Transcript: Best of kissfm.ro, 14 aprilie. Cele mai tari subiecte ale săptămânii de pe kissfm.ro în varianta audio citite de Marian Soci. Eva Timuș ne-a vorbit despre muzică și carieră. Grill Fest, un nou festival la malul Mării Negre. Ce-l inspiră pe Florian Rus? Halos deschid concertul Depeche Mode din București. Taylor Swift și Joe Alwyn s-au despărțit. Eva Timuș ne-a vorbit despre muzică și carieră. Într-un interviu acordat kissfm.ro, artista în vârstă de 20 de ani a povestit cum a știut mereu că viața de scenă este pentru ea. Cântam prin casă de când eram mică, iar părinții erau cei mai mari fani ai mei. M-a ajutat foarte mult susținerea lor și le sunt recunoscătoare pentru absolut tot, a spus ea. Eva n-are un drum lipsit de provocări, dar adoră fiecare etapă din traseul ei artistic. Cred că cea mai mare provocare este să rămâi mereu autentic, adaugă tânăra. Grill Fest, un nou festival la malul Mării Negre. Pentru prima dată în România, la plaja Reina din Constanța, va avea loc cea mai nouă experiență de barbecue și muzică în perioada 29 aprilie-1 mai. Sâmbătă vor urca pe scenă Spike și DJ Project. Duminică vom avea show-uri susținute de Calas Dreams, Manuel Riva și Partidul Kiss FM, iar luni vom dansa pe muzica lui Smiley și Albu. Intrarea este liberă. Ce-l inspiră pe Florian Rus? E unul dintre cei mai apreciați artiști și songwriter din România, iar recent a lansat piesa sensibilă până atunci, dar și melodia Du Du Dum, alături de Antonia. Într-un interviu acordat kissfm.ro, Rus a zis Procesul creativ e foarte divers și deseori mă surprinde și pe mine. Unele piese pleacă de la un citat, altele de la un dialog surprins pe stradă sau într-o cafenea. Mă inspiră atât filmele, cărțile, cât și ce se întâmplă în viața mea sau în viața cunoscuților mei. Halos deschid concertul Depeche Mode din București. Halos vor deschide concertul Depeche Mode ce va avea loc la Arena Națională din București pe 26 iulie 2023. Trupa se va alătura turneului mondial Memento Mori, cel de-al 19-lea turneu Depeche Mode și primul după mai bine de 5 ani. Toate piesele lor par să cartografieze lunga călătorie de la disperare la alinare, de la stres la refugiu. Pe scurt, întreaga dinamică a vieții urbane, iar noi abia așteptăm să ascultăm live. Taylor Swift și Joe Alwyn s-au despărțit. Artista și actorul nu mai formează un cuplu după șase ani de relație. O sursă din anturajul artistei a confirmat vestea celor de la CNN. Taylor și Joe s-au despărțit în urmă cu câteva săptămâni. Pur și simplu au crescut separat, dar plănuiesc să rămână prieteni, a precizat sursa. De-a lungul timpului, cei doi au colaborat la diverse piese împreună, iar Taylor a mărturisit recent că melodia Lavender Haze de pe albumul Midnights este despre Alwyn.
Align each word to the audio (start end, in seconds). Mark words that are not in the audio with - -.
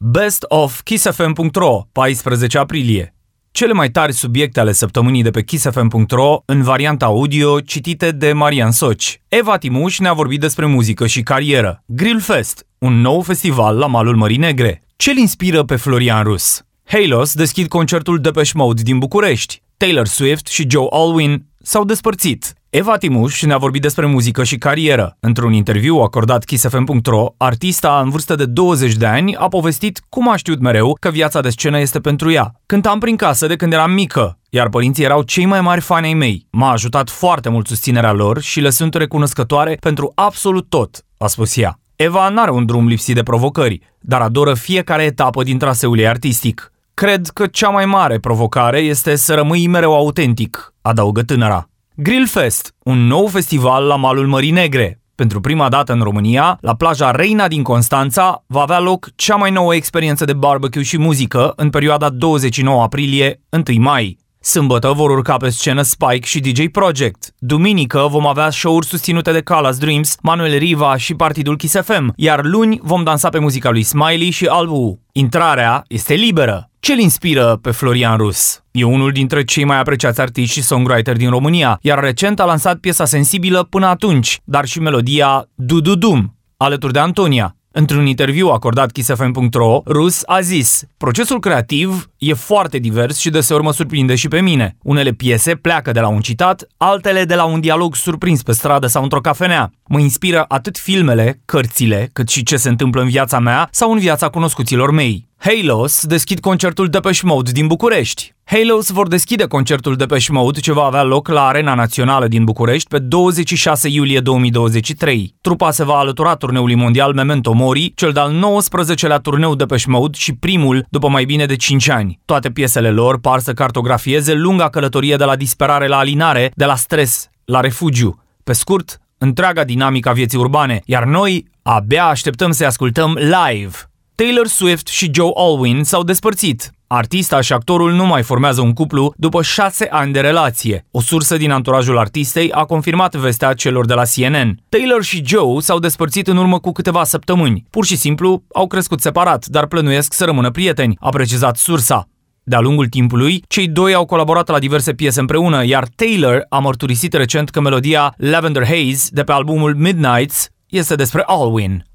Best 0.00 0.44
of 0.48 0.82
kissfm.ro, 0.82 1.82
14 1.92 2.58
aprilie. 2.58 3.14
Cele 3.50 3.72
mai 3.72 3.90
tari 3.90 4.12
subiecte 4.12 4.60
ale 4.60 4.72
săptămânii 4.72 5.22
de 5.22 5.30
pe 5.30 5.42
kissfm.ro 5.42 6.42
în 6.44 6.62
varianta 6.62 7.04
audio 7.04 7.60
citite 7.60 8.10
de 8.10 8.32
Marian 8.32 8.70
Soci. 8.70 9.20
Eva 9.28 9.58
Timuș 9.58 9.98
ne-a 9.98 10.12
vorbit 10.12 10.40
despre 10.40 10.66
muzică 10.66 11.06
și 11.06 11.22
carieră. 11.22 11.82
Grill 11.86 12.20
Fest, 12.20 12.66
un 12.78 13.00
nou 13.00 13.20
festival 13.20 13.76
la 13.76 13.86
malul 13.86 14.16
Mării 14.16 14.36
Negre. 14.36 14.82
Ce-l 14.96 15.16
inspiră 15.16 15.64
pe 15.64 15.76
Florian 15.76 16.22
Rus? 16.22 16.62
Halos 16.84 17.34
deschid 17.34 17.68
concertul 17.68 18.20
Depeche 18.20 18.52
Mode 18.54 18.82
din 18.82 18.98
București. 18.98 19.62
Taylor 19.76 20.06
Swift 20.06 20.46
și 20.46 20.66
Joe 20.70 20.86
Alwyn 20.90 21.46
s-au 21.62 21.84
despărțit. 21.84 22.57
Eva 22.70 22.96
Timuș 22.96 23.42
ne-a 23.42 23.56
vorbit 23.56 23.82
despre 23.82 24.06
muzică 24.06 24.44
și 24.44 24.56
carieră. 24.56 25.16
Într-un 25.20 25.52
interviu 25.52 25.96
acordat 25.96 26.44
kissfm.ro, 26.44 27.26
artista 27.36 28.00
în 28.02 28.10
vârstă 28.10 28.34
de 28.34 28.44
20 28.44 28.94
de 28.94 29.06
ani 29.06 29.36
a 29.36 29.48
povestit 29.48 30.00
cum 30.08 30.30
a 30.30 30.36
știut 30.36 30.60
mereu 30.60 30.96
că 31.00 31.10
viața 31.10 31.40
de 31.40 31.50
scenă 31.50 31.78
este 31.78 32.00
pentru 32.00 32.30
ea. 32.30 32.52
Cântam 32.66 32.98
prin 32.98 33.16
casă 33.16 33.46
de 33.46 33.56
când 33.56 33.72
eram 33.72 33.90
mică, 33.90 34.38
iar 34.50 34.68
părinții 34.68 35.04
erau 35.04 35.22
cei 35.22 35.44
mai 35.44 35.60
mari 35.60 35.80
fani 35.80 36.06
ai 36.06 36.14
mei. 36.14 36.46
M-a 36.50 36.70
ajutat 36.70 37.10
foarte 37.10 37.48
mult 37.48 37.66
susținerea 37.66 38.12
lor 38.12 38.40
și 38.40 38.60
le 38.60 38.70
sunt 38.70 38.94
recunoscătoare 38.94 39.76
pentru 39.80 40.12
absolut 40.14 40.68
tot, 40.68 41.04
a 41.18 41.26
spus 41.26 41.56
ea. 41.56 41.78
Eva 41.96 42.28
n-are 42.28 42.50
un 42.50 42.66
drum 42.66 42.86
lipsit 42.86 43.14
de 43.14 43.22
provocări, 43.22 43.80
dar 44.00 44.20
adoră 44.20 44.54
fiecare 44.54 45.02
etapă 45.02 45.42
din 45.42 45.58
traseul 45.58 45.98
ei 45.98 46.08
artistic. 46.08 46.72
Cred 46.94 47.26
că 47.26 47.46
cea 47.46 47.68
mai 47.68 47.86
mare 47.86 48.18
provocare 48.18 48.78
este 48.78 49.16
să 49.16 49.34
rămâi 49.34 49.66
mereu 49.66 49.94
autentic, 49.94 50.74
adaugă 50.82 51.22
tânăra. 51.22 51.68
Grill 52.00 52.26
Fest, 52.26 52.74
un 52.82 53.06
nou 53.06 53.26
festival 53.26 53.84
la 53.84 53.96
malul 53.96 54.26
Mării 54.26 54.50
Negre. 54.50 55.00
Pentru 55.14 55.40
prima 55.40 55.68
dată 55.68 55.92
în 55.92 56.00
România, 56.00 56.58
la 56.60 56.74
plaja 56.74 57.10
Reina 57.10 57.48
din 57.48 57.62
Constanța, 57.62 58.44
va 58.46 58.60
avea 58.60 58.80
loc 58.80 59.08
cea 59.16 59.36
mai 59.36 59.50
nouă 59.50 59.74
experiență 59.74 60.24
de 60.24 60.32
barbecue 60.32 60.82
și 60.82 60.98
muzică 60.98 61.52
în 61.56 61.70
perioada 61.70 62.08
29 62.08 62.82
aprilie-1 62.82 63.76
mai. 63.78 64.18
Sâmbătă 64.40 64.92
vor 64.92 65.10
urca 65.10 65.36
pe 65.36 65.48
scenă 65.48 65.82
Spike 65.82 66.26
și 66.26 66.40
DJ 66.40 66.64
Project. 66.72 67.34
Duminică 67.38 68.06
vom 68.10 68.26
avea 68.26 68.50
show-uri 68.50 68.86
susținute 68.86 69.32
de 69.32 69.40
Calas 69.40 69.78
Dreams, 69.78 70.16
Manuel 70.22 70.58
Riva 70.58 70.96
și 70.96 71.14
Partidul 71.14 71.56
Kiss 71.56 71.80
FM, 71.82 72.12
iar 72.16 72.44
luni 72.44 72.78
vom 72.82 73.04
dansa 73.04 73.28
pe 73.28 73.38
muzica 73.38 73.70
lui 73.70 73.82
Smiley 73.82 74.30
și 74.30 74.46
Albu. 74.46 75.00
Intrarea 75.12 75.84
este 75.88 76.14
liberă. 76.14 76.70
Ce-l 76.80 76.98
inspiră 76.98 77.58
pe 77.62 77.70
Florian 77.70 78.16
Rus? 78.16 78.62
E 78.70 78.84
unul 78.84 79.12
dintre 79.12 79.44
cei 79.44 79.64
mai 79.64 79.78
apreciați 79.78 80.20
artiști 80.20 80.52
și 80.52 80.62
songwriter 80.62 81.16
din 81.16 81.30
România, 81.30 81.78
iar 81.82 81.98
recent 81.98 82.40
a 82.40 82.44
lansat 82.44 82.76
piesa 82.76 83.04
sensibilă 83.04 83.62
până 83.62 83.86
atunci, 83.86 84.40
dar 84.44 84.64
și 84.64 84.80
melodia 84.80 85.48
Du 85.54 85.80
Du 85.80 85.94
Dum, 85.94 86.36
alături 86.56 86.92
de 86.92 86.98
Antonia. 86.98 87.57
Într-un 87.70 88.06
interviu 88.06 88.48
acordat 88.48 88.92
kissfm.ro, 88.92 89.80
Rus 89.86 90.22
a 90.26 90.40
zis 90.40 90.82
Procesul 90.96 91.40
creativ 91.40 92.10
e 92.18 92.32
foarte 92.32 92.78
divers 92.78 93.18
și 93.18 93.30
deseori 93.30 93.62
mă 93.62 93.72
surprinde 93.72 94.14
și 94.14 94.28
pe 94.28 94.40
mine. 94.40 94.76
Unele 94.82 95.12
piese 95.12 95.54
pleacă 95.54 95.92
de 95.92 96.00
la 96.00 96.08
un 96.08 96.20
citat, 96.20 96.66
altele 96.76 97.24
de 97.24 97.34
la 97.34 97.44
un 97.44 97.60
dialog 97.60 97.94
surprins 97.94 98.42
pe 98.42 98.52
stradă 98.52 98.86
sau 98.86 99.02
într-o 99.02 99.20
cafenea. 99.20 99.72
Mă 99.86 99.98
inspiră 99.98 100.44
atât 100.48 100.78
filmele, 100.78 101.40
cărțile, 101.44 102.10
cât 102.12 102.28
și 102.28 102.42
ce 102.42 102.56
se 102.56 102.68
întâmplă 102.68 103.00
în 103.00 103.08
viața 103.08 103.38
mea 103.38 103.68
sau 103.70 103.92
în 103.92 103.98
viața 103.98 104.28
cunoscuților 104.28 104.90
mei. 104.90 105.27
Halos 105.40 106.04
deschid 106.06 106.40
concertul 106.40 106.88
Depeche 106.88 107.26
Mode 107.26 107.50
din 107.52 107.66
București. 107.66 108.34
Halos 108.44 108.90
vor 108.90 109.08
deschide 109.08 109.44
concertul 109.44 109.96
Depeche 109.96 110.32
Mode 110.32 110.60
ce 110.60 110.72
va 110.72 110.82
avea 110.82 111.02
loc 111.02 111.28
la 111.28 111.46
Arena 111.46 111.74
Națională 111.74 112.28
din 112.28 112.44
București 112.44 112.88
pe 112.88 112.98
26 112.98 113.88
iulie 113.88 114.20
2023. 114.20 115.34
Trupa 115.40 115.70
se 115.70 115.84
va 115.84 115.94
alătura 115.94 116.34
turneului 116.34 116.74
mondial 116.74 117.14
Memento 117.14 117.52
Mori, 117.52 117.92
cel 117.94 118.12
de-al 118.12 118.34
19-lea 118.34 119.18
turneu 119.22 119.54
Depeche 119.54 119.90
Mode 119.90 120.18
și 120.18 120.34
primul 120.34 120.86
după 120.88 121.08
mai 121.08 121.24
bine 121.24 121.46
de 121.46 121.56
5 121.56 121.88
ani. 121.88 122.20
Toate 122.24 122.50
piesele 122.50 122.90
lor 122.90 123.20
par 123.20 123.38
să 123.38 123.52
cartografieze 123.52 124.34
lunga 124.34 124.68
călătorie 124.68 125.16
de 125.16 125.24
la 125.24 125.36
disperare 125.36 125.86
la 125.86 125.96
alinare, 125.96 126.50
de 126.54 126.64
la 126.64 126.76
stres 126.76 127.28
la 127.44 127.60
refugiu. 127.60 128.22
Pe 128.44 128.52
scurt, 128.52 129.00
întreaga 129.18 129.64
dinamică 129.64 130.08
a 130.08 130.12
vieții 130.12 130.38
urbane, 130.38 130.80
iar 130.84 131.04
noi 131.04 131.46
abia 131.62 132.04
așteptăm 132.04 132.50
să 132.50 132.64
ascultăm 132.64 133.18
live. 133.20 133.87
Taylor 134.22 134.46
Swift 134.46 134.86
și 134.86 135.10
Joe 135.14 135.30
Alwyn 135.34 135.84
s-au 135.84 136.02
despărțit. 136.02 136.70
Artista 136.86 137.40
și 137.40 137.52
actorul 137.52 137.92
nu 137.92 138.06
mai 138.06 138.22
formează 138.22 138.60
un 138.60 138.72
cuplu 138.72 139.12
după 139.16 139.42
șase 139.42 139.86
ani 139.90 140.12
de 140.12 140.20
relație. 140.20 140.86
O 140.90 141.00
sursă 141.00 141.36
din 141.36 141.50
anturajul 141.50 141.98
artistei 141.98 142.52
a 142.52 142.64
confirmat 142.64 143.14
vestea 143.14 143.52
celor 143.52 143.86
de 143.86 143.94
la 143.94 144.02
CNN. 144.14 144.58
Taylor 144.68 145.02
și 145.02 145.22
Joe 145.26 145.60
s-au 145.60 145.78
despărțit 145.78 146.26
în 146.26 146.36
urmă 146.36 146.58
cu 146.58 146.72
câteva 146.72 147.04
săptămâni. 147.04 147.64
Pur 147.70 147.84
și 147.84 147.96
simplu 147.96 148.42
au 148.52 148.66
crescut 148.66 149.00
separat, 149.00 149.46
dar 149.46 149.66
plănuiesc 149.66 150.12
să 150.12 150.24
rămână 150.24 150.50
prieteni, 150.50 150.96
a 151.00 151.08
precizat 151.08 151.56
sursa. 151.56 152.08
De-a 152.42 152.60
lungul 152.60 152.86
timpului, 152.86 153.42
cei 153.48 153.68
doi 153.68 153.94
au 153.94 154.04
colaborat 154.04 154.48
la 154.48 154.58
diverse 154.58 154.92
piese 154.92 155.20
împreună, 155.20 155.64
iar 155.64 155.88
Taylor 155.96 156.46
a 156.48 156.58
mărturisit 156.58 157.12
recent 157.12 157.48
că 157.48 157.60
melodia 157.60 158.14
Lavender 158.16 158.64
Haze 158.64 159.08
de 159.10 159.22
pe 159.22 159.32
albumul 159.32 159.74
Midnights 159.74 160.48
este 160.68 160.94
despre 160.94 161.22
Alwyn. 161.26 161.87